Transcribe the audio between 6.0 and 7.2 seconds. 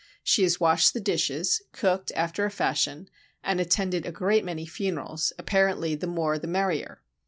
more the merrier.